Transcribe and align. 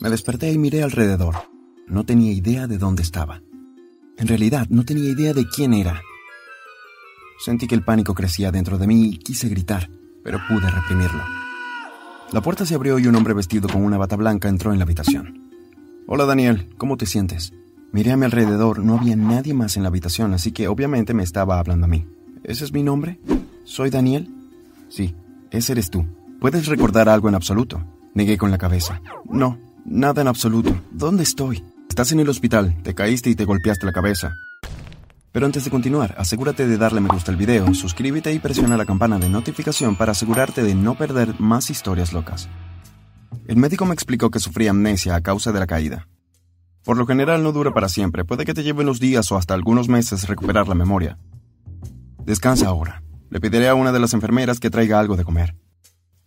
Me 0.00 0.10
desperté 0.10 0.52
y 0.52 0.58
miré 0.58 0.82
alrededor. 0.82 1.34
No 1.86 2.04
tenía 2.04 2.32
idea 2.32 2.66
de 2.66 2.78
dónde 2.78 3.02
estaba. 3.02 3.42
En 4.18 4.28
realidad, 4.28 4.66
no 4.70 4.84
tenía 4.84 5.10
idea 5.10 5.32
de 5.34 5.46
quién 5.48 5.74
era. 5.74 6.02
Sentí 7.38 7.66
que 7.66 7.74
el 7.74 7.84
pánico 7.84 8.14
crecía 8.14 8.50
dentro 8.50 8.78
de 8.78 8.86
mí 8.86 9.06
y 9.06 9.18
quise 9.18 9.48
gritar, 9.48 9.90
pero 10.24 10.38
pude 10.48 10.70
reprimirlo. 10.70 11.22
La 12.32 12.40
puerta 12.40 12.66
se 12.66 12.74
abrió 12.74 12.98
y 12.98 13.06
un 13.06 13.14
hombre 13.14 13.34
vestido 13.34 13.68
con 13.68 13.84
una 13.84 13.98
bata 13.98 14.16
blanca 14.16 14.48
entró 14.48 14.72
en 14.72 14.78
la 14.78 14.84
habitación. 14.84 15.50
Hola 16.06 16.24
Daniel, 16.24 16.68
¿cómo 16.76 16.96
te 16.96 17.06
sientes? 17.06 17.52
Miré 17.92 18.12
a 18.12 18.16
mi 18.16 18.24
alrededor, 18.24 18.80
no 18.80 18.98
había 18.98 19.16
nadie 19.16 19.54
más 19.54 19.76
en 19.76 19.82
la 19.82 19.88
habitación, 19.88 20.34
así 20.34 20.52
que 20.52 20.68
obviamente 20.68 21.14
me 21.14 21.22
estaba 21.22 21.58
hablando 21.58 21.86
a 21.86 21.88
mí. 21.88 22.06
¿Ese 22.42 22.64
es 22.64 22.72
mi 22.72 22.82
nombre? 22.82 23.18
¿Soy 23.64 23.90
Daniel? 23.90 24.28
Sí, 24.88 25.14
ese 25.50 25.72
eres 25.72 25.90
tú. 25.90 26.04
¿Puedes 26.40 26.66
recordar 26.66 27.08
algo 27.08 27.28
en 27.28 27.34
absoluto? 27.34 27.82
Negué 28.16 28.38
con 28.38 28.50
la 28.50 28.56
cabeza. 28.56 29.02
No, 29.26 29.58
nada 29.84 30.22
en 30.22 30.28
absoluto. 30.28 30.74
¿Dónde 30.90 31.22
estoy? 31.22 31.62
Estás 31.86 32.12
en 32.12 32.20
el 32.20 32.30
hospital, 32.30 32.74
te 32.82 32.94
caíste 32.94 33.28
y 33.28 33.34
te 33.34 33.44
golpeaste 33.44 33.84
la 33.84 33.92
cabeza. 33.92 34.32
Pero 35.32 35.44
antes 35.44 35.66
de 35.66 35.70
continuar, 35.70 36.14
asegúrate 36.16 36.66
de 36.66 36.78
darle 36.78 37.02
me 37.02 37.10
gusta 37.10 37.30
al 37.30 37.36
video, 37.36 37.74
suscríbete 37.74 38.32
y 38.32 38.38
presiona 38.38 38.78
la 38.78 38.86
campana 38.86 39.18
de 39.18 39.28
notificación 39.28 39.96
para 39.96 40.12
asegurarte 40.12 40.62
de 40.62 40.74
no 40.74 40.96
perder 40.96 41.38
más 41.38 41.68
historias 41.68 42.14
locas. 42.14 42.48
El 43.46 43.58
médico 43.58 43.84
me 43.84 43.92
explicó 43.92 44.30
que 44.30 44.40
sufría 44.40 44.70
amnesia 44.70 45.14
a 45.14 45.20
causa 45.20 45.52
de 45.52 45.60
la 45.60 45.66
caída. 45.66 46.08
Por 46.84 46.96
lo 46.96 47.04
general 47.04 47.42
no 47.42 47.52
dura 47.52 47.74
para 47.74 47.90
siempre, 47.90 48.24
puede 48.24 48.46
que 48.46 48.54
te 48.54 48.62
lleve 48.62 48.82
unos 48.82 48.98
días 48.98 49.30
o 49.30 49.36
hasta 49.36 49.52
algunos 49.52 49.90
meses 49.90 50.26
recuperar 50.26 50.68
la 50.68 50.74
memoria. 50.74 51.18
Descansa 52.24 52.68
ahora. 52.68 53.02
Le 53.28 53.40
pediré 53.40 53.68
a 53.68 53.74
una 53.74 53.92
de 53.92 54.00
las 54.00 54.14
enfermeras 54.14 54.58
que 54.58 54.70
traiga 54.70 54.98
algo 54.98 55.18
de 55.18 55.24
comer. 55.24 55.54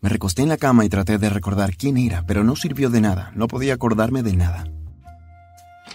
Me 0.02 0.10
recosté 0.10 0.44
en 0.44 0.50
la 0.50 0.58
cama 0.58 0.86
y 0.86 0.90
traté 0.90 1.18
de 1.18 1.30
recordar 1.30 1.76
quién 1.76 1.98
era, 1.98 2.24
pero 2.26 2.44
no 2.44 2.56
sirvió 2.56 2.90
de 2.90 3.02
nada, 3.02 3.32
no 3.36 3.48
podía 3.48 3.74
acordarme 3.74 4.24
de 4.24 4.36
nada. 4.36 4.66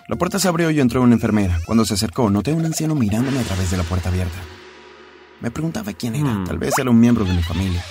La 0.08 0.16
puerta 0.16 0.38
se 0.38 0.48
abrió 0.48 0.70
y 0.70 0.80
entró 0.80 1.00
una 1.00 1.14
enfermera. 1.14 1.58
Cuando 1.64 1.86
se 1.86 1.94
acercó, 1.94 2.28
noté 2.28 2.50
a 2.50 2.54
un 2.54 2.66
anciano 2.66 2.94
mirándome 2.94 3.38
a 3.38 3.44
través 3.44 3.70
de 3.70 3.78
la 3.78 3.84
puerta 3.84 4.10
abierta. 4.10 4.36
Me 5.40 5.50
preguntaba 5.50 5.92
quién 5.94 6.16
era, 6.16 6.44
tal 6.44 6.58
vez 6.58 6.78
era 6.78 6.90
un 6.90 7.00
miembro 7.00 7.24
de 7.24 7.32
mi 7.32 7.42
familia. 7.42 7.82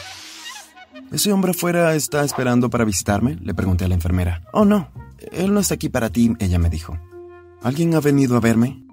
¿Ese 1.12 1.32
hombre 1.32 1.52
afuera 1.52 1.96
está 1.96 2.24
esperando 2.24 2.70
para 2.70 2.86
visitarme? 2.86 3.38
Le 3.42 3.54
pregunté 3.54 3.86
a 3.86 3.88
la 3.88 3.96
enfermera. 3.96 4.42
Oh, 4.54 4.66
no, 4.66 4.90
él 5.32 5.54
no 5.54 5.60
está 5.60 5.76
aquí 5.76 5.90
para 5.90 6.10
ti, 6.10 6.34
ella 6.40 6.60
me 6.60 6.70
dijo. 6.70 6.98
¿Alguien 7.62 7.96
ha 7.96 8.00
venido 8.00 8.38
a 8.38 8.40
verme? 8.40 8.84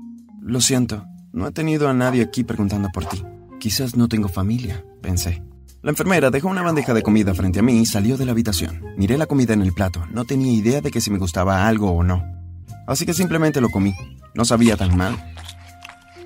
Lo 0.40 0.60
siento, 0.60 1.04
no 1.32 1.46
he 1.46 1.52
tenido 1.52 1.88
a 1.88 1.94
nadie 1.94 2.22
aquí 2.22 2.44
preguntando 2.44 2.88
por 2.92 3.04
ti. 3.04 3.22
Quizás 3.58 3.96
no 3.96 4.08
tengo 4.08 4.28
familia, 4.28 4.84
pensé. 5.02 5.42
La 5.82 5.90
enfermera 5.90 6.30
dejó 6.30 6.48
una 6.48 6.62
bandeja 6.62 6.92
de 6.92 7.02
comida 7.02 7.34
frente 7.34 7.60
a 7.60 7.62
mí 7.62 7.80
y 7.80 7.86
salió 7.86 8.18
de 8.18 8.26
la 8.26 8.32
habitación. 8.32 8.82
Miré 8.98 9.16
la 9.16 9.26
comida 9.26 9.54
en 9.54 9.62
el 9.62 9.72
plato. 9.72 10.04
No 10.10 10.26
tenía 10.26 10.52
idea 10.52 10.82
de 10.82 10.90
que 10.90 11.00
si 11.00 11.10
me 11.10 11.18
gustaba 11.18 11.66
algo 11.66 11.90
o 11.90 12.02
no. 12.02 12.22
Así 12.86 13.06
que 13.06 13.14
simplemente 13.14 13.62
lo 13.62 13.70
comí. 13.70 13.94
No 14.34 14.44
sabía 14.44 14.76
tan 14.76 14.94
mal. 14.94 15.16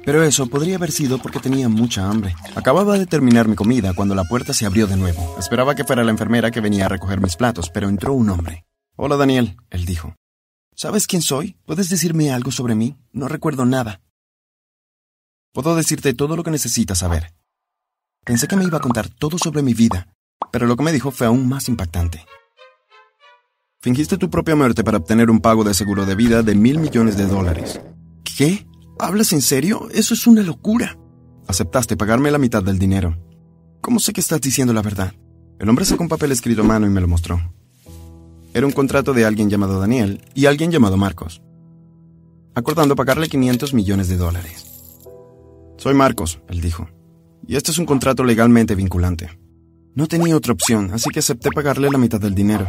Pero 0.04 0.24
eso 0.24 0.48
podría 0.48 0.74
haber 0.74 0.90
sido 0.90 1.18
porque 1.18 1.38
tenía 1.38 1.68
mucha 1.68 2.10
hambre. 2.10 2.34
Acababa 2.56 2.98
de 2.98 3.06
terminar 3.06 3.46
mi 3.46 3.54
comida 3.54 3.94
cuando 3.94 4.16
la 4.16 4.24
puerta 4.24 4.52
se 4.52 4.66
abrió 4.66 4.88
de 4.88 4.96
nuevo. 4.96 5.36
Esperaba 5.38 5.76
que 5.76 5.84
fuera 5.84 6.02
la 6.02 6.10
enfermera 6.10 6.50
que 6.50 6.60
venía 6.60 6.86
a 6.86 6.88
recoger 6.88 7.20
mis 7.20 7.36
platos, 7.36 7.70
pero 7.70 7.88
entró 7.88 8.12
un 8.12 8.30
hombre. 8.30 8.66
Hola 8.96 9.16
Daniel, 9.16 9.56
él 9.70 9.86
dijo. 9.86 10.16
¿Sabes 10.74 11.06
quién 11.06 11.22
soy? 11.22 11.56
¿Puedes 11.64 11.88
decirme 11.88 12.32
algo 12.32 12.50
sobre 12.50 12.74
mí? 12.74 12.96
No 13.12 13.28
recuerdo 13.28 13.64
nada. 13.64 14.00
Puedo 15.52 15.76
decirte 15.76 16.12
todo 16.12 16.34
lo 16.34 16.42
que 16.42 16.50
necesitas 16.50 16.98
saber. 16.98 17.32
Pensé 18.24 18.48
que 18.48 18.56
me 18.56 18.64
iba 18.64 18.78
a 18.78 18.80
contar 18.80 19.10
todo 19.10 19.36
sobre 19.36 19.62
mi 19.62 19.74
vida, 19.74 20.08
pero 20.50 20.66
lo 20.66 20.76
que 20.76 20.82
me 20.82 20.92
dijo 20.92 21.10
fue 21.10 21.26
aún 21.26 21.46
más 21.46 21.68
impactante. 21.68 22.24
Fingiste 23.82 24.16
tu 24.16 24.30
propia 24.30 24.56
muerte 24.56 24.82
para 24.82 24.96
obtener 24.96 25.30
un 25.30 25.40
pago 25.40 25.62
de 25.62 25.74
seguro 25.74 26.06
de 26.06 26.14
vida 26.14 26.42
de 26.42 26.54
mil 26.54 26.78
millones 26.78 27.18
de 27.18 27.26
dólares. 27.26 27.82
¿Qué? 28.24 28.66
¿Hablas 28.98 29.34
en 29.34 29.42
serio? 29.42 29.88
Eso 29.92 30.14
es 30.14 30.26
una 30.26 30.42
locura. 30.42 30.96
Aceptaste 31.48 31.98
pagarme 31.98 32.30
la 32.30 32.38
mitad 32.38 32.62
del 32.62 32.78
dinero. 32.78 33.18
¿Cómo 33.82 34.00
sé 34.00 34.14
que 34.14 34.22
estás 34.22 34.40
diciendo 34.40 34.72
la 34.72 34.80
verdad? 34.80 35.12
El 35.58 35.68
hombre 35.68 35.84
sacó 35.84 36.02
un 36.02 36.08
papel 36.08 36.32
escrito 36.32 36.62
a 36.62 36.64
mano 36.64 36.86
y 36.86 36.90
me 36.90 37.02
lo 37.02 37.08
mostró. 37.08 37.52
Era 38.54 38.66
un 38.66 38.72
contrato 38.72 39.12
de 39.12 39.26
alguien 39.26 39.50
llamado 39.50 39.78
Daniel 39.78 40.22
y 40.34 40.46
alguien 40.46 40.70
llamado 40.70 40.96
Marcos, 40.96 41.42
acordando 42.54 42.96
pagarle 42.96 43.28
500 43.28 43.74
millones 43.74 44.08
de 44.08 44.16
dólares. 44.16 44.64
Soy 45.76 45.92
Marcos, 45.92 46.40
él 46.48 46.62
dijo, 46.62 46.88
y 47.46 47.56
este 47.56 47.70
es 47.70 47.78
un 47.78 47.86
contrato 47.86 48.24
legalmente 48.24 48.74
vinculante. 48.74 49.30
No 49.94 50.06
tenía 50.06 50.36
otra 50.36 50.52
opción, 50.52 50.90
así 50.92 51.10
que 51.10 51.20
acepté 51.20 51.50
pagarle 51.50 51.90
la 51.90 51.98
mitad 51.98 52.20
del 52.20 52.34
dinero. 52.34 52.68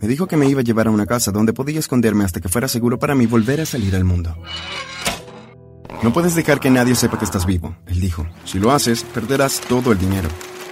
Me 0.00 0.08
dijo 0.08 0.26
que 0.26 0.36
me 0.36 0.48
iba 0.48 0.60
a 0.60 0.64
llevar 0.64 0.88
a 0.88 0.90
una 0.90 1.06
casa 1.06 1.32
donde 1.32 1.52
podía 1.52 1.78
esconderme 1.78 2.24
hasta 2.24 2.40
que 2.40 2.48
fuera 2.48 2.68
seguro 2.68 2.98
para 2.98 3.14
mí 3.14 3.26
volver 3.26 3.60
a 3.60 3.66
salir 3.66 3.96
al 3.96 4.04
mundo. 4.04 4.36
No 6.02 6.12
puedes 6.12 6.34
dejar 6.34 6.60
que 6.60 6.70
nadie 6.70 6.94
sepa 6.94 7.18
que 7.18 7.24
estás 7.24 7.46
vivo, 7.46 7.76
él 7.86 8.00
dijo. 8.00 8.26
Si 8.44 8.58
lo 8.58 8.70
haces, 8.70 9.02
perderás 9.02 9.60
todo 9.62 9.92
el 9.92 9.98
dinero. 9.98 10.28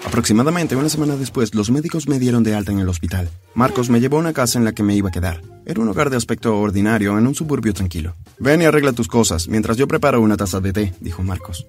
Aproximadamente 0.07 0.77
una 0.77 0.91
semana 0.91 1.17
después, 1.17 1.55
los 1.55 1.71
médicos 1.71 2.07
me 2.07 2.19
dieron 2.19 2.43
de 2.43 2.55
alta 2.55 2.73
en 2.73 2.79
el 2.79 2.89
hospital. 2.89 3.31
Marcos 3.55 3.89
me 3.89 4.01
llevó 4.01 4.19
a 4.19 4.21
una 4.21 4.35
casa 4.35 4.59
en 4.59 4.67
la 4.67 4.73
que 4.73 4.83
me 4.83 4.95
iba 4.95 5.09
a 5.09 5.13
quedar. 5.13 5.41
Era 5.65 5.81
un 5.81 5.89
hogar 5.89 6.11
de 6.11 6.19
aspecto 6.19 6.59
ordinario 6.59 7.19
en 7.19 7.27
un 7.27 7.35
suburbio 7.35 7.73
tranquilo. 7.73 8.15
Ven 8.39 8.61
y 8.61 8.67
arregla 8.67 8.93
tus 8.93 9.09
cosas 9.09 9.49
mientras 9.49 9.79
yo 9.79 9.89
preparo 9.89 10.21
una 10.21 10.37
taza 10.37 10.61
de 10.61 10.75
té, 10.75 10.95
dijo 11.01 11.23
Marcos. 11.23 11.67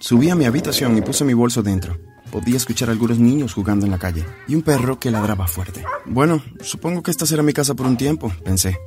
Subí 0.00 0.30
a 0.30 0.36
mi 0.36 0.44
habitación 0.44 0.96
y 0.96 1.02
puse 1.02 1.24
mi 1.24 1.34
bolso 1.34 1.62
dentro. 1.62 1.98
Podía 2.30 2.56
escuchar 2.56 2.88
a 2.88 2.92
algunos 2.92 3.18
niños 3.18 3.52
jugando 3.52 3.84
en 3.84 3.90
la 3.90 3.98
calle 3.98 4.24
y 4.46 4.54
un 4.54 4.62
perro 4.62 5.00
que 5.00 5.10
ladraba 5.10 5.48
fuerte. 5.48 5.84
Bueno, 6.06 6.42
supongo 6.60 7.02
que 7.02 7.10
esta 7.10 7.26
será 7.26 7.42
mi 7.42 7.52
casa 7.52 7.74
por 7.74 7.86
un 7.86 7.96
tiempo, 7.96 8.32
pensé. 8.44 8.78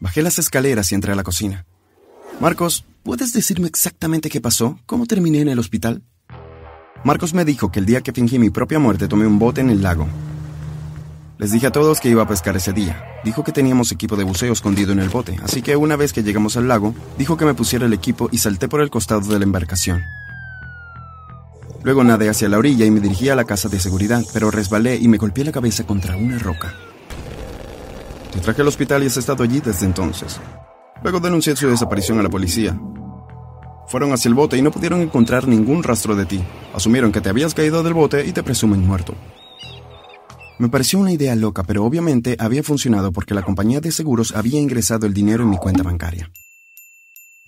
Bajé 0.00 0.22
las 0.22 0.38
escaleras 0.38 0.92
y 0.92 0.94
entré 0.94 1.12
a 1.12 1.16
la 1.16 1.22
cocina. 1.22 1.64
Marcos, 2.40 2.84
¿puedes 3.02 3.32
decirme 3.32 3.68
exactamente 3.68 4.28
qué 4.28 4.40
pasó? 4.40 4.78
¿Cómo 4.86 5.06
terminé 5.06 5.40
en 5.40 5.48
el 5.48 5.58
hospital? 5.58 6.02
Marcos 7.04 7.32
me 7.32 7.44
dijo 7.44 7.72
que 7.72 7.78
el 7.80 7.86
día 7.86 8.02
que 8.02 8.12
fingí 8.12 8.38
mi 8.38 8.50
propia 8.50 8.78
muerte 8.78 9.08
tomé 9.08 9.26
un 9.26 9.38
bote 9.38 9.62
en 9.62 9.70
el 9.70 9.82
lago. 9.82 10.06
Les 11.38 11.52
dije 11.52 11.68
a 11.68 11.72
todos 11.72 12.00
que 12.00 12.10
iba 12.10 12.24
a 12.24 12.28
pescar 12.28 12.56
ese 12.56 12.72
día. 12.72 13.02
Dijo 13.24 13.44
que 13.44 13.52
teníamos 13.52 13.92
equipo 13.92 14.16
de 14.16 14.24
buceo 14.24 14.52
escondido 14.52 14.92
en 14.92 14.98
el 14.98 15.08
bote, 15.08 15.36
así 15.42 15.62
que 15.62 15.76
una 15.76 15.96
vez 15.96 16.12
que 16.12 16.22
llegamos 16.22 16.56
al 16.56 16.68
lago, 16.68 16.94
dijo 17.16 17.36
que 17.36 17.44
me 17.44 17.54
pusiera 17.54 17.86
el 17.86 17.92
equipo 17.92 18.28
y 18.30 18.38
salté 18.38 18.68
por 18.68 18.80
el 18.80 18.90
costado 18.90 19.32
de 19.32 19.38
la 19.38 19.44
embarcación. 19.44 20.04
Luego 21.82 22.04
nadé 22.04 22.28
hacia 22.28 22.48
la 22.48 22.58
orilla 22.58 22.84
y 22.84 22.90
me 22.90 23.00
dirigí 23.00 23.28
a 23.28 23.36
la 23.36 23.44
casa 23.44 23.68
de 23.68 23.80
seguridad, 23.80 24.24
pero 24.32 24.50
resbalé 24.50 24.96
y 24.96 25.08
me 25.08 25.18
golpeé 25.18 25.44
la 25.44 25.52
cabeza 25.52 25.86
contra 25.86 26.16
una 26.16 26.38
roca. 26.38 26.74
Te 28.32 28.40
traje 28.40 28.62
al 28.62 28.68
hospital 28.68 29.02
y 29.02 29.06
has 29.06 29.16
estado 29.16 29.44
allí 29.44 29.60
desde 29.60 29.86
entonces. 29.86 30.40
Luego 31.02 31.20
denuncié 31.20 31.54
su 31.56 31.68
desaparición 31.68 32.18
a 32.18 32.22
la 32.22 32.28
policía, 32.28 32.78
fueron 33.88 34.12
hacia 34.12 34.28
el 34.28 34.34
bote 34.34 34.58
y 34.58 34.62
no 34.62 34.70
pudieron 34.70 35.00
encontrar 35.00 35.48
ningún 35.48 35.82
rastro 35.82 36.14
de 36.14 36.26
ti. 36.26 36.44
Asumieron 36.74 37.10
que 37.10 37.22
te 37.22 37.30
habías 37.30 37.54
caído 37.54 37.82
del 37.82 37.94
bote 37.94 38.26
y 38.26 38.32
te 38.32 38.42
presumen 38.42 38.86
muerto. 38.86 39.14
Me 40.58 40.68
pareció 40.68 40.98
una 40.98 41.12
idea 41.12 41.34
loca, 41.34 41.62
pero 41.62 41.84
obviamente 41.84 42.36
había 42.38 42.62
funcionado 42.62 43.12
porque 43.12 43.32
la 43.32 43.42
compañía 43.42 43.80
de 43.80 43.90
seguros 43.90 44.34
había 44.36 44.60
ingresado 44.60 45.06
el 45.06 45.14
dinero 45.14 45.44
en 45.44 45.50
mi 45.50 45.56
cuenta 45.56 45.82
bancaria. 45.82 46.30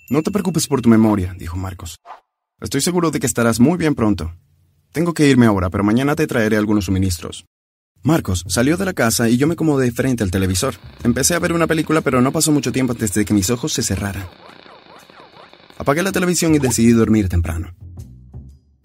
No 0.09 0.23
te 0.23 0.31
preocupes 0.31 0.67
por 0.67 0.81
tu 0.81 0.89
memoria, 0.89 1.35
dijo 1.37 1.57
Marcos. 1.57 1.99
Estoy 2.61 2.81
seguro 2.81 3.09
de 3.09 3.19
que 3.19 3.25
estarás 3.25 3.59
muy 3.59 3.75
bien 3.75 3.95
pronto. 3.95 4.35
Tengo 4.91 5.15
que 5.15 5.27
irme 5.27 5.47
ahora, 5.47 5.71
pero 5.71 5.83
mañana 5.83 6.15
te 6.15 6.27
traeré 6.27 6.57
algunos 6.57 6.85
suministros. 6.85 7.45
Marcos 8.03 8.45
salió 8.47 8.77
de 8.77 8.85
la 8.85 8.93
casa 8.93 9.27
y 9.29 9.37
yo 9.37 9.47
me 9.47 9.53
acomodé 9.53 9.91
frente 9.91 10.23
al 10.23 10.29
televisor. 10.29 10.75
Empecé 11.03 11.33
a 11.33 11.39
ver 11.39 11.53
una 11.53 11.65
película, 11.65 12.01
pero 12.01 12.21
no 12.21 12.31
pasó 12.31 12.51
mucho 12.51 12.71
tiempo 12.71 12.93
antes 12.93 13.15
de 13.15 13.25
que 13.25 13.33
mis 13.33 13.49
ojos 13.49 13.73
se 13.73 13.81
cerraran. 13.81 14.27
Apagué 15.79 16.03
la 16.03 16.11
televisión 16.11 16.53
y 16.53 16.59
decidí 16.59 16.91
dormir 16.91 17.29
temprano. 17.29 17.73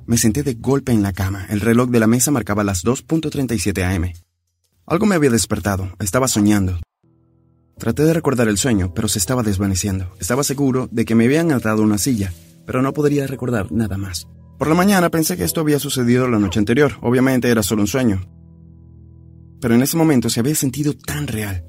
Me 0.06 0.16
senté 0.16 0.42
de 0.42 0.54
golpe 0.54 0.92
en 0.92 1.02
la 1.02 1.12
cama. 1.12 1.44
El 1.50 1.60
reloj 1.60 1.90
de 1.90 2.00
la 2.00 2.06
mesa 2.06 2.30
marcaba 2.30 2.64
las 2.64 2.82
2.37 2.82 3.94
am. 3.94 4.10
Algo 4.86 5.04
me 5.04 5.16
había 5.16 5.30
despertado. 5.30 5.90
Estaba 5.98 6.28
soñando. 6.28 6.78
Traté 7.76 8.04
de 8.04 8.14
recordar 8.14 8.48
el 8.48 8.56
sueño, 8.56 8.94
pero 8.94 9.08
se 9.08 9.18
estaba 9.18 9.42
desvaneciendo. 9.42 10.16
Estaba 10.18 10.44
seguro 10.44 10.88
de 10.90 11.04
que 11.04 11.14
me 11.14 11.26
habían 11.26 11.52
atado 11.52 11.82
una 11.82 11.98
silla, 11.98 12.32
pero 12.66 12.82
no 12.82 12.92
podría 12.92 13.26
recordar 13.26 13.72
nada 13.72 13.96
más. 13.96 14.26
Por 14.58 14.68
la 14.68 14.74
mañana 14.74 15.10
pensé 15.10 15.36
que 15.36 15.44
esto 15.44 15.60
había 15.60 15.78
sucedido 15.78 16.28
la 16.28 16.38
noche 16.38 16.58
anterior. 16.58 16.92
Obviamente 17.02 17.48
era 17.48 17.62
solo 17.62 17.82
un 17.82 17.88
sueño. 17.88 18.20
Pero 19.60 19.74
en 19.74 19.82
ese 19.82 19.96
momento 19.96 20.28
se 20.30 20.40
había 20.40 20.54
sentido 20.54 20.94
tan 20.94 21.26
real. 21.26 21.64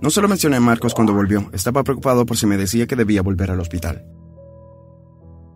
No 0.00 0.10
se 0.10 0.20
lo 0.20 0.28
mencioné 0.28 0.56
a 0.56 0.60
Marcos 0.60 0.94
cuando 0.94 1.14
volvió. 1.14 1.48
Estaba 1.52 1.84
preocupado 1.84 2.26
por 2.26 2.36
si 2.36 2.46
me 2.46 2.56
decía 2.56 2.86
que 2.86 2.96
debía 2.96 3.22
volver 3.22 3.50
al 3.50 3.60
hospital. 3.60 4.04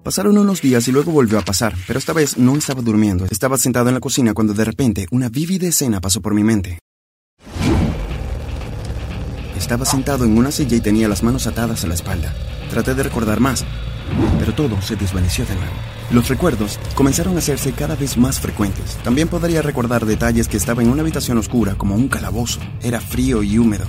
Pasaron 0.05 0.39
unos 0.39 0.63
días 0.63 0.87
y 0.87 0.93
luego 0.93 1.11
volvió 1.11 1.37
a 1.37 1.43
pasar, 1.43 1.75
pero 1.89 1.99
esta 1.99 2.13
vez 2.13 2.39
no 2.39 2.55
estaba 2.55 2.81
durmiendo. 2.81 3.27
Estaba 3.29 3.59
sentado 3.59 3.89
en 3.89 3.95
la 3.95 4.01
cocina 4.01 4.35
cuando 4.35 4.55
de 4.55 4.65
repente 4.65 5.07
una 5.11 5.29
vívida 5.29 5.67
escena 5.67 6.01
pasó 6.01 6.23
por 6.23 6.33
mi 6.33 6.45
mente. 6.45 6.79
Estaba 9.59 9.85
sentado 9.85 10.25
en 10.25 10.39
una 10.39 10.53
silla 10.53 10.77
y 10.77 10.81
tenía 10.81 11.09
las 11.09 11.25
manos 11.25 11.49
atadas 11.49 11.83
a 11.83 11.89
la 11.89 11.95
espalda. 11.95 12.33
Traté 12.71 12.95
de 12.95 13.03
recordar 13.03 13.41
más, 13.41 13.65
Pero 14.39 14.55
todo 14.55 14.81
se 14.83 14.97
desvaneció 14.97 15.45
de 15.47 15.55
nuevo. 15.55 15.75
Los 16.11 16.29
recuerdos 16.29 16.79
comenzaron 16.95 17.35
a 17.37 17.39
hacerse 17.39 17.73
cada 17.73 17.97
vez 17.97 18.17
más 18.17 18.41
frecuentes. 18.41 18.97
También 19.03 19.29
podría 19.29 19.63
recordar 19.63 20.07
detalles 20.07 20.49
que 20.49 20.57
estaba 20.57 20.83
en 20.83 20.91
una 20.91 21.03
habitación 21.03 21.39
oscura 21.39 21.75
como 21.77 21.95
un 21.95 22.09
calabozo. 22.09 22.61
Era 22.81 23.01
frío 23.01 23.43
y 23.43 23.59
húmedo. 23.59 23.87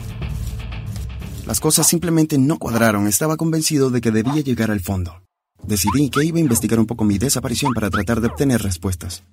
Las 1.46 1.60
cosas 1.60 1.88
simplemente 1.88 2.38
no 2.38 2.58
cuadraron. 2.58 3.08
Estaba 3.08 3.38
convencido 3.38 3.90
de 3.90 4.02
que 4.02 4.12
debía 4.12 4.42
llegar 4.42 4.72
al 4.72 4.82
fondo. 4.82 5.22
Decidí 5.64 6.10
que 6.10 6.26
iba 6.26 6.38
a 6.38 6.42
investigar 6.42 6.80
un 6.80 6.86
poco 6.86 7.04
mi 7.04 7.18
desaparición 7.18 7.74
para 7.74 7.90
tratar 7.90 8.22
de 8.22 8.28
obtener 8.28 8.62
respuestas. 8.62 9.24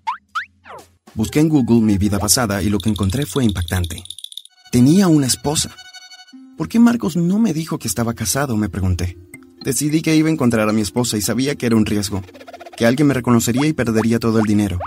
Busqué 1.14 1.40
en 1.40 1.48
Google 1.48 1.81
mi 1.81 1.96
vida 1.96 2.19
pasada 2.19 2.62
y 2.62 2.69
lo 2.69 2.78
que 2.78 2.90
encontré 2.90 3.25
fue 3.25 3.44
impactante. 3.44 4.02
Tenía 4.70 5.06
una 5.06 5.26
esposa. 5.26 5.70
¿Por 6.56 6.69
qué 6.69 6.81
Marcos 6.81 7.16
no 7.16 7.38
me 7.38 7.52
dijo 7.52 7.78
que 7.78 7.88
estaba 7.88 8.14
casado? 8.14 8.56
me 8.56 8.69
pregunté. 8.69 9.16
Decidí 9.64 10.02
que 10.02 10.14
iba 10.14 10.28
a 10.28 10.32
encontrar 10.32 10.69
a 10.69 10.75
mi 10.75 10.82
esposa 10.82 11.16
y 11.16 11.22
sabía 11.22 11.55
que 11.55 11.64
era 11.64 11.75
un 11.75 11.87
riesgo, 11.87 12.20
que 12.76 12.84
alguien 12.84 13.08
me 13.08 13.14
reconocería 13.14 13.66
y 13.66 13.72
perdería 13.72 14.19
todo 14.19 14.38
el 14.38 14.44
dinero. 14.44 14.78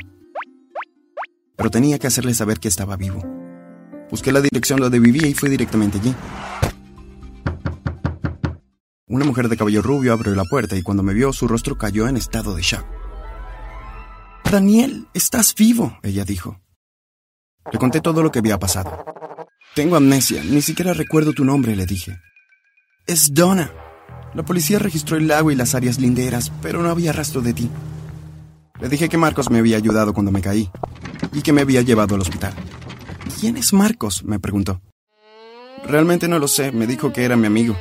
Pero 1.56 1.72
tenía 1.72 1.98
que 1.98 2.06
hacerle 2.06 2.36
saber 2.36 2.60
que 2.60 2.68
estaba 2.68 2.96
vivo. 2.96 3.24
Busqué 4.12 4.32
la 4.32 4.40
dirección 4.40 4.80
donde 4.80 5.00
vivía 5.00 5.26
y 5.26 5.34
fui 5.34 5.50
directamente 5.50 5.98
allí. 5.98 6.14
Una 9.08 9.26
mujer 9.26 9.50
de 9.50 9.58
cabello 9.58 9.82
rubio 9.82 10.14
abrió 10.14 10.36
la 10.36 10.44
puerta 10.44 10.76
y 10.76 10.84
cuando 10.84 11.02
me 11.02 11.16
vio 11.16 11.34
su 11.34 11.48
rostro 11.48 11.76
cayó 11.76 12.08
en 12.08 12.16
estado 12.16 12.54
de 12.54 12.62
shock. 12.62 12.86
Daniel, 14.52 15.08
estás 15.16 15.56
vivo, 15.56 15.98
ella 16.04 16.24
dijo. 16.24 16.62
Le 17.72 17.80
conté 17.80 18.00
todo 18.00 18.22
lo 18.22 18.32
que 18.32 18.40
había 18.40 18.60
pasado. 18.60 19.04
Tengo 19.74 19.96
amnesia, 19.96 20.44
ni 20.44 20.62
siquiera 20.62 20.94
recuerdo 20.94 21.34
tu 21.34 21.44
nombre, 21.44 21.76
le 21.76 21.88
dije. 21.88 22.20
Es 23.08 23.34
Donna. 23.34 23.72
La 24.38 24.44
policía 24.44 24.78
registró 24.78 25.18
el 25.18 25.28
lago 25.28 25.50
y 25.50 25.56
las 25.56 25.74
áreas 25.74 25.98
linderas, 25.98 26.52
pero 26.62 26.84
no 26.84 26.92
había 26.92 27.12
rastro 27.12 27.42
de 27.42 27.56
ti. 27.56 27.72
Le 28.80 28.88
dije 28.88 29.10
que 29.10 29.18
Marcos 29.18 29.50
me 29.50 29.58
había 29.58 29.78
ayudado 29.78 30.14
cuando 30.14 30.32
me 30.32 30.42
caí 30.42 30.70
y 31.34 31.42
que 31.42 31.54
me 31.54 31.62
había 31.62 31.82
llevado 31.82 32.14
al 32.14 32.22
hospital. 32.22 32.54
¿Quién 33.40 33.58
es 33.58 33.74
Marcos? 33.74 34.24
me 34.24 34.40
preguntó. 34.40 34.80
Realmente 35.88 36.28
no 36.28 36.38
lo 36.38 36.48
sé, 36.48 36.72
me 36.72 36.86
dijo 36.86 37.12
que 37.12 37.26
era 37.26 37.36
mi 37.36 37.48
amigo. 37.48 37.76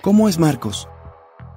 ¿Cómo 0.00 0.28
es 0.28 0.36
Marcos? 0.36 0.88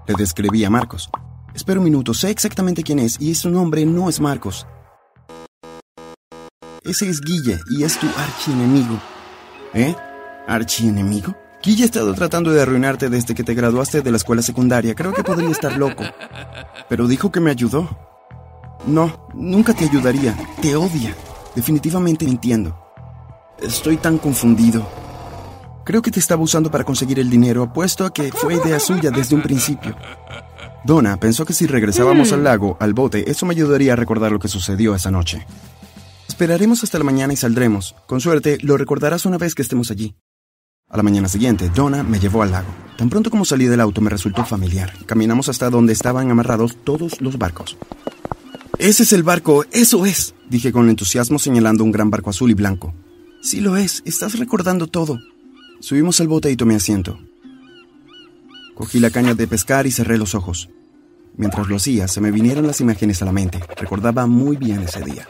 Le 0.08 0.14
describí 0.14 0.64
a 0.64 0.70
Marcos. 0.70 1.10
Espera 1.56 1.80
un 1.80 1.86
minuto, 1.86 2.14
sé 2.14 2.30
exactamente 2.30 2.84
quién 2.84 3.00
es 3.00 3.20
y 3.20 3.34
su 3.34 3.50
nombre 3.50 3.88
no 3.88 4.08
es 4.08 4.20
Marcos. 4.20 4.68
Ese 6.84 7.10
es 7.10 7.22
Guille 7.22 7.58
y 7.72 7.84
es 7.84 7.98
tu 7.98 8.06
archienemigo. 8.06 9.00
¿Eh? 9.74 9.96
¿Archienemigo? 10.46 11.36
Guille 11.66 11.82
ha 11.82 11.86
estado 11.86 12.14
tratando 12.14 12.52
de 12.52 12.62
arruinarte 12.62 13.10
desde 13.10 13.34
que 13.34 13.44
te 13.44 13.56
graduaste 13.56 14.04
de 14.04 14.12
la 14.12 14.18
escuela 14.18 14.44
secundaria. 14.44 14.94
Creo 14.94 15.14
que 15.14 15.24
podría 15.24 15.50
estar 15.50 15.76
loco. 15.76 16.04
Pero 16.88 17.08
dijo 17.08 17.32
que 17.32 17.40
me 17.40 17.50
ayudó. 17.50 17.90
No, 18.86 19.28
nunca 19.34 19.74
te 19.74 19.86
ayudaría. 19.86 20.38
Te 20.62 20.76
odia. 20.76 21.16
Definitivamente 21.56 22.24
entiendo. 22.24 22.78
Estoy 23.60 23.98
tan 23.98 24.20
confundido. 24.20 24.88
Creo 25.84 26.04
que 26.04 26.12
te 26.12 26.20
estaba 26.20 26.44
usando 26.44 26.70
para 26.70 26.84
conseguir 26.84 27.18
el 27.18 27.32
dinero, 27.32 27.64
apuesto 27.64 28.06
a 28.06 28.14
que 28.14 28.32
fue 28.32 28.56
idea 28.56 28.80
suya 28.80 29.10
desde 29.10 29.36
un 29.36 29.42
principio. 29.42 29.96
Donna 30.84 31.18
pensó 31.18 31.46
que 31.46 31.54
si 31.54 31.66
regresábamos 31.66 32.32
al 32.32 32.44
lago, 32.44 32.78
al 32.80 32.94
bote, 32.94 33.32
eso 33.32 33.48
me 33.48 33.54
ayudaría 33.56 33.94
a 33.94 33.96
recordar 33.96 34.32
lo 34.32 34.38
que 34.38 34.50
sucedió 34.50 34.94
esa 34.94 35.10
noche. 35.10 35.48
Esperaremos 36.28 36.84
hasta 36.84 37.00
la 37.00 37.06
mañana 37.06 37.34
y 37.34 37.38
saldremos. 37.38 37.96
Con 38.06 38.22
suerte, 38.22 38.60
lo 38.62 38.78
recordarás 38.78 39.26
una 39.26 39.40
vez 39.40 39.56
que 39.56 39.64
estemos 39.64 39.90
allí. 39.90 40.16
A 40.96 40.98
la 40.98 41.04
mañana 41.04 41.28
siguiente, 41.28 41.70
Donna 41.76 42.04
me 42.04 42.22
llevó 42.22 42.42
al 42.42 42.52
lago. 42.52 42.70
Tan 42.96 43.10
pronto 43.10 43.30
como 43.30 43.44
salí 43.44 43.66
del 43.66 43.82
auto 43.82 44.00
me 44.00 44.10
resultó 44.10 44.46
familiar. 44.46 44.94
Caminamos 45.06 45.50
hasta 45.50 45.70
donde 45.70 45.92
estaban 45.92 46.32
amarrados 46.32 46.78
todos 46.86 47.20
los 47.20 47.38
barcos. 47.38 47.76
Ese 48.80 49.04
es 49.04 49.12
el 49.12 49.22
barco, 49.22 49.66
eso 49.74 50.06
es, 50.06 50.36
dije 50.50 50.72
con 50.72 50.88
entusiasmo 50.88 51.38
señalando 51.38 51.84
un 51.84 51.92
gran 51.92 52.10
barco 52.10 52.30
azul 52.30 52.50
y 52.50 52.54
blanco. 52.54 52.94
Sí 53.42 53.60
lo 53.60 53.76
es, 53.76 54.04
estás 54.06 54.40
recordando 54.40 54.88
todo. 54.88 55.20
Subimos 55.82 56.22
al 56.22 56.30
bote 56.30 56.50
y 56.50 56.56
tomé 56.56 56.76
asiento. 56.76 57.20
Cogí 58.74 59.02
la 59.02 59.10
caña 59.10 59.34
de 59.34 59.48
pescar 59.48 59.88
y 59.88 59.92
cerré 59.92 60.18
los 60.18 60.34
ojos. 60.34 60.70
Mientras 61.36 61.68
lo 61.68 61.76
hacía, 61.76 62.08
se 62.08 62.22
me 62.22 62.32
vinieron 62.32 62.68
las 62.68 62.80
imágenes 62.80 63.22
a 63.22 63.26
la 63.26 63.34
mente. 63.34 63.60
Recordaba 63.76 64.28
muy 64.28 64.56
bien 64.56 64.84
ese 64.84 65.02
día. 65.02 65.28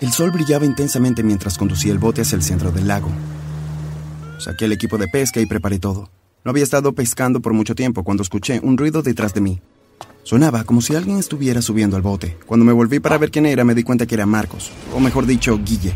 El 0.00 0.10
sol 0.10 0.32
brillaba 0.32 0.66
intensamente 0.66 1.22
mientras 1.22 1.56
conducía 1.56 1.92
el 1.92 2.00
bote 2.00 2.22
hacia 2.22 2.34
el 2.34 2.42
centro 2.42 2.72
del 2.72 2.88
lago. 2.88 3.12
Saqué 4.40 4.64
el 4.64 4.72
equipo 4.72 4.96
de 4.96 5.06
pesca 5.06 5.38
y 5.40 5.46
preparé 5.46 5.78
todo. 5.78 6.10
No 6.44 6.50
había 6.50 6.64
estado 6.64 6.94
pescando 6.94 7.40
por 7.40 7.52
mucho 7.52 7.74
tiempo 7.74 8.02
cuando 8.02 8.22
escuché 8.22 8.58
un 8.62 8.78
ruido 8.78 9.02
detrás 9.02 9.34
de 9.34 9.42
mí. 9.42 9.60
Sonaba 10.22 10.64
como 10.64 10.80
si 10.80 10.94
alguien 10.94 11.18
estuviera 11.18 11.60
subiendo 11.60 11.96
al 11.96 12.02
bote. 12.02 12.38
Cuando 12.46 12.64
me 12.64 12.72
volví 12.72 13.00
para 13.00 13.18
ver 13.18 13.30
quién 13.30 13.44
era, 13.44 13.64
me 13.64 13.74
di 13.74 13.82
cuenta 13.82 14.06
que 14.06 14.14
era 14.14 14.24
Marcos, 14.24 14.72
o 14.94 15.00
mejor 15.00 15.26
dicho, 15.26 15.58
Guille. 15.62 15.94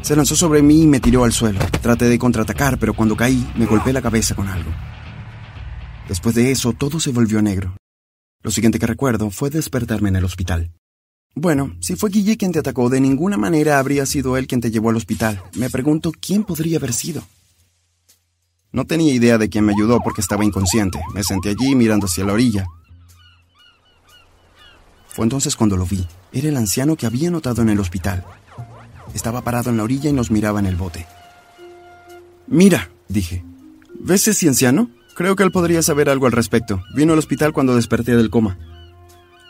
Se 0.00 0.16
lanzó 0.16 0.36
sobre 0.36 0.62
mí 0.62 0.82
y 0.82 0.86
me 0.86 1.00
tiró 1.00 1.24
al 1.24 1.32
suelo. 1.32 1.60
Traté 1.82 2.06
de 2.06 2.18
contraatacar, 2.18 2.78
pero 2.78 2.94
cuando 2.94 3.16
caí, 3.16 3.46
me 3.56 3.66
golpeé 3.66 3.92
la 3.92 4.02
cabeza 4.02 4.34
con 4.34 4.48
algo. 4.48 4.70
Después 6.08 6.34
de 6.34 6.50
eso, 6.50 6.72
todo 6.72 6.98
se 6.98 7.12
volvió 7.12 7.42
negro. 7.42 7.76
Lo 8.42 8.50
siguiente 8.50 8.78
que 8.78 8.86
recuerdo 8.86 9.30
fue 9.30 9.50
despertarme 9.50 10.08
en 10.08 10.16
el 10.16 10.24
hospital. 10.24 10.70
Bueno, 11.34 11.74
si 11.80 11.96
fue 11.96 12.10
Guille 12.10 12.36
quien 12.36 12.52
te 12.52 12.60
atacó, 12.60 12.88
de 12.88 13.00
ninguna 13.00 13.36
manera 13.36 13.78
habría 13.78 14.06
sido 14.06 14.36
él 14.36 14.46
quien 14.46 14.60
te 14.60 14.70
llevó 14.70 14.90
al 14.90 14.96
hospital. 14.96 15.42
Me 15.54 15.68
pregunto 15.68 16.12
quién 16.20 16.44
podría 16.44 16.78
haber 16.78 16.92
sido. 16.92 17.24
No 18.70 18.86
tenía 18.86 19.12
idea 19.12 19.38
de 19.38 19.48
quién 19.48 19.64
me 19.64 19.72
ayudó 19.72 20.00
porque 20.00 20.20
estaba 20.20 20.44
inconsciente. 20.44 21.00
Me 21.12 21.24
senté 21.24 21.50
allí 21.50 21.74
mirando 21.74 22.06
hacia 22.06 22.24
la 22.24 22.32
orilla. 22.32 22.66
Fue 25.08 25.24
entonces 25.24 25.54
cuando 25.54 25.76
lo 25.76 25.86
vi. 25.86 26.06
Era 26.32 26.48
el 26.48 26.56
anciano 26.56 26.96
que 26.96 27.06
había 27.06 27.30
notado 27.30 27.62
en 27.62 27.68
el 27.68 27.78
hospital. 27.78 28.24
Estaba 29.14 29.42
parado 29.42 29.70
en 29.70 29.76
la 29.76 29.84
orilla 29.84 30.10
y 30.10 30.12
nos 30.12 30.30
miraba 30.30 30.58
en 30.58 30.66
el 30.66 30.76
bote. 30.76 31.06
Mira, 32.46 32.90
dije. 33.08 33.44
¿Ves 34.00 34.26
ese 34.26 34.48
anciano? 34.48 34.90
Creo 35.14 35.36
que 35.36 35.44
él 35.44 35.52
podría 35.52 35.82
saber 35.82 36.08
algo 36.08 36.26
al 36.26 36.32
respecto. 36.32 36.82
Vino 36.96 37.12
al 37.12 37.18
hospital 37.20 37.52
cuando 37.52 37.76
desperté 37.76 38.16
del 38.16 38.30
coma. 38.30 38.58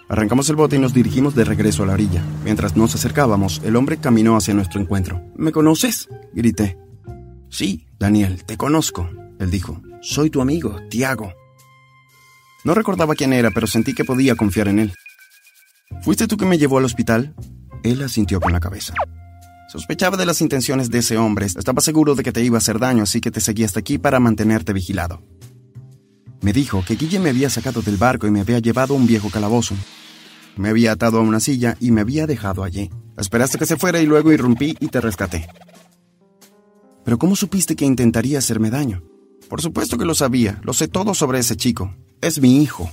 Arrancamos 0.08 0.48
el 0.50 0.56
bote 0.56 0.76
y 0.76 0.78
nos 0.78 0.92
dirigimos 0.92 1.34
de 1.34 1.44
regreso 1.44 1.82
a 1.82 1.86
la 1.86 1.94
orilla. 1.94 2.22
Mientras 2.44 2.76
nos 2.76 2.94
acercábamos, 2.94 3.62
el 3.64 3.76
hombre 3.76 3.96
caminó 3.96 4.36
hacia 4.36 4.54
nuestro 4.54 4.80
encuentro. 4.80 5.22
¿Me 5.36 5.50
conoces? 5.50 6.08
grité. 6.32 6.78
Sí, 7.48 7.86
Daniel, 7.98 8.44
te 8.44 8.56
conozco, 8.56 9.08
él 9.38 9.50
dijo. 9.50 9.80
Soy 10.02 10.28
tu 10.28 10.42
amigo, 10.42 10.76
Tiago. 10.90 11.32
No 12.64 12.74
recordaba 12.74 13.14
quién 13.14 13.32
era, 13.32 13.50
pero 13.50 13.66
sentí 13.66 13.94
que 13.94 14.04
podía 14.04 14.34
confiar 14.34 14.68
en 14.68 14.78
él. 14.78 14.94
¿Fuiste 16.02 16.26
tú 16.26 16.36
que 16.36 16.46
me 16.46 16.58
llevó 16.58 16.78
al 16.78 16.84
hospital? 16.84 17.34
Él 17.82 18.02
asintió 18.02 18.40
con 18.40 18.52
la 18.52 18.60
cabeza. 18.60 18.94
Sospechaba 19.68 20.16
de 20.16 20.26
las 20.26 20.40
intenciones 20.40 20.90
de 20.90 20.98
ese 20.98 21.16
hombre. 21.16 21.46
Estaba 21.46 21.80
seguro 21.80 22.14
de 22.14 22.22
que 22.22 22.32
te 22.32 22.42
iba 22.42 22.56
a 22.56 22.58
hacer 22.58 22.78
daño, 22.78 23.02
así 23.02 23.20
que 23.20 23.30
te 23.30 23.40
seguí 23.40 23.64
hasta 23.64 23.80
aquí 23.80 23.98
para 23.98 24.20
mantenerte 24.20 24.72
vigilado. 24.72 25.22
Me 26.42 26.52
dijo 26.52 26.84
que 26.86 26.96
Guille 26.96 27.20
me 27.20 27.30
había 27.30 27.48
sacado 27.48 27.80
del 27.80 27.96
barco 27.96 28.26
y 28.26 28.30
me 28.30 28.40
había 28.40 28.58
llevado 28.58 28.94
a 28.94 28.96
un 28.96 29.06
viejo 29.06 29.30
calabozo. 29.30 29.74
Me 30.56 30.68
había 30.68 30.92
atado 30.92 31.18
a 31.18 31.22
una 31.22 31.40
silla 31.40 31.76
y 31.80 31.90
me 31.90 32.00
había 32.00 32.26
dejado 32.26 32.64
allí. 32.64 32.90
Esperaste 33.16 33.58
que 33.58 33.66
se 33.66 33.76
fuera 33.76 34.00
y 34.00 34.06
luego 34.06 34.32
irrumpí 34.32 34.76
y 34.80 34.88
te 34.88 35.00
rescaté. 35.00 35.48
Pero 37.04 37.18
¿cómo 37.18 37.36
supiste 37.36 37.76
que 37.76 37.84
intentaría 37.84 38.38
hacerme 38.38 38.70
daño? 38.70 39.02
Por 39.48 39.60
supuesto 39.60 39.98
que 39.98 40.04
lo 40.04 40.14
sabía, 40.14 40.60
lo 40.62 40.72
sé 40.72 40.88
todo 40.88 41.14
sobre 41.14 41.38
ese 41.38 41.56
chico. 41.56 41.94
Es 42.20 42.40
mi 42.40 42.62
hijo. 42.62 42.90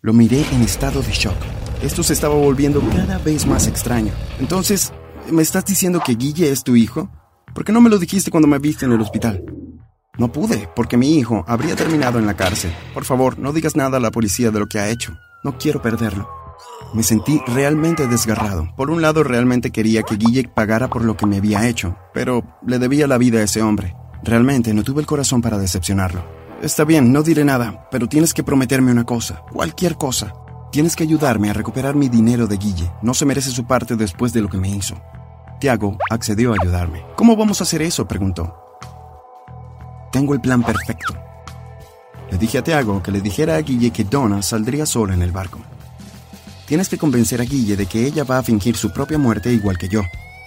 Lo 0.00 0.12
miré 0.12 0.44
en 0.52 0.62
estado 0.62 1.02
de 1.02 1.12
shock. 1.12 1.36
Esto 1.82 2.02
se 2.02 2.12
estaba 2.12 2.34
volviendo 2.34 2.80
cada 2.90 3.18
vez 3.18 3.46
más 3.46 3.66
extraño. 3.66 4.12
Entonces, 4.38 4.92
¿me 5.30 5.42
estás 5.42 5.64
diciendo 5.64 6.00
que 6.04 6.14
Guille 6.14 6.50
es 6.50 6.62
tu 6.62 6.76
hijo? 6.76 7.10
¿Por 7.54 7.64
qué 7.64 7.72
no 7.72 7.80
me 7.80 7.90
lo 7.90 7.98
dijiste 7.98 8.30
cuando 8.30 8.46
me 8.46 8.58
viste 8.58 8.84
en 8.84 8.92
el 8.92 9.00
hospital? 9.00 9.44
No 10.16 10.30
pude, 10.30 10.68
porque 10.74 10.96
mi 10.96 11.16
hijo 11.16 11.44
habría 11.46 11.76
terminado 11.76 12.18
en 12.18 12.26
la 12.26 12.34
cárcel. 12.34 12.72
Por 12.94 13.04
favor, 13.04 13.38
no 13.38 13.52
digas 13.52 13.76
nada 13.76 13.96
a 13.96 14.00
la 14.00 14.10
policía 14.10 14.50
de 14.50 14.60
lo 14.60 14.68
que 14.68 14.78
ha 14.78 14.90
hecho. 14.90 15.16
No 15.44 15.58
quiero 15.58 15.82
perderlo. 15.82 16.28
Me 16.94 17.02
sentí 17.02 17.42
realmente 17.46 18.06
desgarrado. 18.06 18.68
Por 18.76 18.90
un 18.90 19.02
lado, 19.02 19.22
realmente 19.22 19.70
quería 19.70 20.02
que 20.02 20.16
Guille 20.16 20.48
pagara 20.48 20.88
por 20.88 21.04
lo 21.04 21.16
que 21.16 21.26
me 21.26 21.36
había 21.36 21.68
hecho, 21.68 21.96
pero 22.14 22.44
le 22.66 22.78
debía 22.78 23.06
la 23.06 23.18
vida 23.18 23.40
a 23.40 23.42
ese 23.42 23.62
hombre. 23.62 23.94
Realmente 24.22 24.72
no 24.72 24.82
tuve 24.82 25.00
el 25.00 25.06
corazón 25.06 25.42
para 25.42 25.58
decepcionarlo. 25.58 26.24
Está 26.62 26.84
bien, 26.84 27.12
no 27.12 27.22
diré 27.22 27.44
nada, 27.44 27.88
pero 27.90 28.08
tienes 28.08 28.34
que 28.34 28.42
prometerme 28.42 28.90
una 28.90 29.04
cosa, 29.04 29.42
cualquier 29.52 29.96
cosa. 29.96 30.32
Tienes 30.72 30.96
que 30.96 31.04
ayudarme 31.04 31.50
a 31.50 31.52
recuperar 31.52 31.94
mi 31.94 32.08
dinero 32.08 32.46
de 32.46 32.56
Guille. 32.56 32.90
No 33.00 33.14
se 33.14 33.24
merece 33.24 33.50
su 33.50 33.66
parte 33.66 33.94
después 33.96 34.32
de 34.32 34.40
lo 34.40 34.48
que 34.48 34.58
me 34.58 34.68
hizo. 34.68 35.00
Tiago 35.60 35.96
accedió 36.10 36.52
a 36.52 36.56
ayudarme. 36.60 37.04
¿Cómo 37.16 37.36
vamos 37.36 37.60
a 37.60 37.64
hacer 37.64 37.82
eso? 37.82 38.06
preguntó. 38.06 38.54
Tengo 40.10 40.34
el 40.34 40.40
plan 40.40 40.62
perfecto. 40.62 41.14
Le 42.30 42.38
dije 42.38 42.58
a 42.58 42.64
Tiago 42.64 43.02
que 43.02 43.12
le 43.12 43.20
dijera 43.20 43.56
a 43.56 43.62
Guille 43.62 43.90
que 43.90 44.04
Donna 44.04 44.42
saldría 44.42 44.84
sola 44.84 45.14
en 45.14 45.22
el 45.22 45.32
barco. 45.32 45.58
Tienes 46.68 46.90
que 46.90 46.98
convencer 46.98 47.40
a 47.40 47.44
Guille 47.44 47.76
de 47.76 47.86
que 47.86 48.06
ella 48.06 48.24
va 48.24 48.36
a 48.36 48.42
fingir 48.42 48.76
su 48.76 48.92
propia 48.92 49.16
muerte 49.16 49.50
igual 49.50 49.78
que 49.78 49.88
yo. 49.88 50.02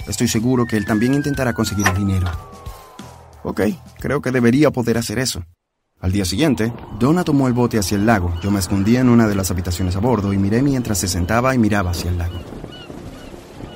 Estoy 0.08 0.28
seguro 0.28 0.68
que 0.68 0.78
él 0.78 0.86
también 0.86 1.16
intentará 1.16 1.52
conseguir 1.52 1.88
el 1.88 1.96
dinero. 1.96 2.28
Ok, 3.44 3.62
creo 4.00 4.22
que 4.22 4.30
debería 4.30 4.70
poder 4.70 5.00
hacer 5.00 5.18
eso. 5.18 5.44
Al 6.00 6.12
día 6.12 6.24
siguiente, 6.26 6.72
Donna 7.00 7.24
tomó 7.24 7.48
el 7.48 7.54
bote 7.54 7.80
hacia 7.80 7.98
el 7.98 8.06
lago. 8.06 8.36
Yo 8.44 8.52
me 8.52 8.60
escondí 8.60 8.98
en 8.98 9.10
una 9.10 9.28
de 9.28 9.34
las 9.34 9.50
habitaciones 9.50 9.96
a 9.96 10.00
bordo 10.00 10.32
y 10.32 10.38
miré 10.38 10.62
mientras 10.62 11.00
se 11.00 11.08
sentaba 11.08 11.56
y 11.56 11.58
miraba 11.58 11.90
hacia 11.90 12.12
el 12.12 12.20
lago. 12.20 12.40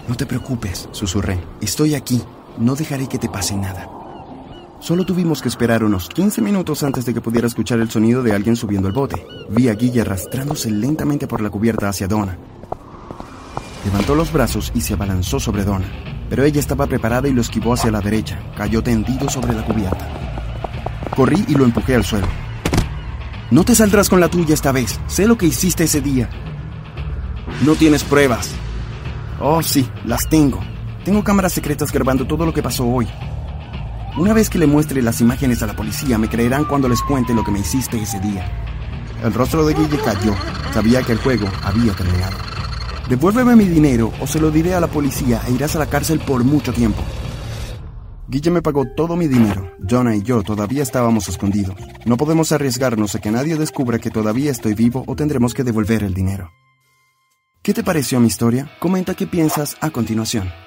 No 0.08 0.16
te 0.16 0.28
preocupes, 0.28 0.88
susurré. 0.92 1.44
Estoy 1.62 1.96
aquí. 1.96 2.22
No 2.60 2.76
dejaré 2.76 3.08
que 3.08 3.18
te 3.18 3.28
pase 3.28 3.56
nada. 3.56 3.95
Solo 4.86 5.04
tuvimos 5.04 5.42
que 5.42 5.48
esperar 5.48 5.84
unos 5.84 6.08
15 6.10 6.44
minutos 6.44 6.84
antes 6.84 7.08
de 7.08 7.14
que 7.16 7.20
pudiera 7.20 7.48
escuchar 7.48 7.80
el 7.80 7.90
sonido 7.90 8.22
de 8.22 8.34
alguien 8.34 8.56
subiendo 8.56 8.88
el 8.88 8.94
bote. 8.94 9.26
Vi 9.50 9.68
a 9.68 9.74
Guille 9.74 10.02
arrastrándose 10.02 10.70
lentamente 10.70 11.26
por 11.26 11.42
la 11.42 11.50
cubierta 11.50 11.90
hacia 11.90 12.08
Donna. 12.08 12.38
Levantó 13.84 14.14
los 14.14 14.32
brazos 14.32 14.72
y 14.76 14.82
se 14.82 14.94
abalanzó 14.94 15.40
sobre 15.40 15.64
Donna, 15.64 15.88
pero 16.30 16.44
ella 16.44 16.60
estaba 16.60 16.86
preparada 16.86 17.28
y 17.28 17.34
lo 17.34 17.42
esquivó 17.42 17.74
hacia 17.74 17.90
la 17.90 18.00
derecha. 18.00 18.40
Cayó 18.56 18.84
tendido 18.84 19.28
sobre 19.28 19.56
la 19.56 19.66
cubierta. 19.66 20.08
Corrí 21.16 21.44
y 21.48 21.56
lo 21.56 21.64
empujé 21.64 21.96
al 21.96 22.04
suelo. 22.04 22.28
No 23.50 23.64
te 23.64 23.74
saldrás 23.74 24.08
con 24.08 24.20
la 24.20 24.30
tuya 24.30 24.54
esta 24.54 24.72
vez. 24.72 25.00
Sé 25.08 25.26
lo 25.26 25.36
que 25.36 25.48
hiciste 25.48 25.86
ese 25.86 26.02
día. 26.02 26.30
No 27.66 27.74
tienes 27.74 28.04
pruebas. 28.04 28.52
Oh, 29.42 29.64
sí, 29.64 29.90
las 30.06 30.30
tengo. 30.30 30.60
Tengo 31.04 31.24
cámaras 31.24 31.54
secretas 31.54 31.92
grabando 31.92 32.28
todo 32.28 32.46
lo 32.46 32.54
que 32.54 32.62
pasó 32.62 32.86
hoy. 32.86 33.08
Una 34.18 34.34
vez 34.34 34.50
que 34.50 34.58
le 34.58 34.66
muestre 34.66 35.02
las 35.02 35.20
imágenes 35.20 35.62
a 35.62 35.68
la 35.68 35.76
policía, 35.76 36.18
me 36.18 36.30
creerán 36.30 36.64
cuando 36.64 36.88
les 36.88 37.02
cuente 37.02 37.34
lo 37.34 37.44
que 37.44 37.52
me 37.52 37.60
hiciste 37.60 38.02
ese 38.02 38.18
día. 38.22 38.50
El 39.22 39.34
rostro 39.34 39.66
de 39.66 39.74
Guille 39.74 39.98
cayó. 39.98 40.34
Sabía 40.74 41.02
que 41.02 41.12
el 41.12 41.18
juego 41.18 41.48
había 41.62 41.94
terminado. 41.94 42.38
Devuélveme 43.10 43.58
mi 43.58 43.66
dinero 43.66 44.14
o 44.22 44.26
se 44.26 44.40
lo 44.40 44.52
diré 44.52 44.74
a 44.74 44.80
la 44.80 44.88
policía 44.88 45.42
e 45.48 45.52
irás 45.52 45.76
a 45.76 45.80
la 45.80 45.88
cárcel 45.88 46.20
por 46.20 46.46
mucho 46.46 46.72
tiempo. 46.72 47.04
Guille 48.30 48.52
me 48.52 48.62
pagó 48.62 48.86
todo 48.96 49.18
mi 49.18 49.28
dinero. 49.28 49.74
Jonah 49.86 50.16
y 50.16 50.24
yo 50.24 50.44
todavía 50.44 50.82
estábamos 50.82 51.28
escondidos. 51.28 51.76
No 52.06 52.16
podemos 52.16 52.54
arriesgarnos 52.54 53.16
a 53.16 53.20
que 53.20 53.32
nadie 53.32 53.58
descubra 53.58 54.00
que 54.00 54.12
todavía 54.12 54.50
estoy 54.50 54.76
vivo 54.76 55.04
o 55.08 55.16
tendremos 55.18 55.54
que 55.54 55.66
devolver 55.66 56.04
el 56.04 56.14
dinero. 56.14 56.52
¿Qué 57.62 57.74
te 57.74 57.84
pareció 57.84 58.22
mi 58.22 58.28
historia? 58.28 58.72
Comenta 58.80 59.14
qué 59.14 59.28
piensas 59.28 59.76
a 59.82 59.90
continuación. 59.90 60.65